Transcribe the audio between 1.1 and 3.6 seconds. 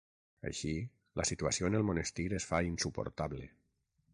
la situació en el monestir es fa insuportable.